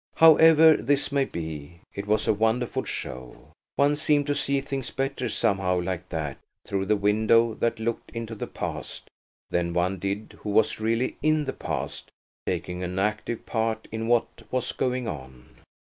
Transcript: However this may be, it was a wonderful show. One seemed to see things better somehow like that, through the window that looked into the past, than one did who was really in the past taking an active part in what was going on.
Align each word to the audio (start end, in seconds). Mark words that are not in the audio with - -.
However 0.15 0.77
this 0.77 1.11
may 1.11 1.25
be, 1.25 1.81
it 1.93 2.07
was 2.07 2.27
a 2.27 2.33
wonderful 2.33 2.85
show. 2.85 3.51
One 3.75 3.95
seemed 3.95 4.25
to 4.25 4.33
see 4.33 4.59
things 4.59 4.89
better 4.89 5.29
somehow 5.29 5.79
like 5.79 6.09
that, 6.09 6.39
through 6.65 6.87
the 6.87 6.95
window 6.95 7.53
that 7.53 7.79
looked 7.79 8.09
into 8.09 8.33
the 8.33 8.47
past, 8.47 9.11
than 9.51 9.73
one 9.75 9.99
did 9.99 10.39
who 10.41 10.49
was 10.49 10.79
really 10.79 11.17
in 11.21 11.45
the 11.45 11.53
past 11.53 12.09
taking 12.47 12.81
an 12.83 12.97
active 12.97 13.45
part 13.45 13.87
in 13.91 14.07
what 14.07 14.25
was 14.49 14.71
going 14.71 15.07
on. 15.07 15.57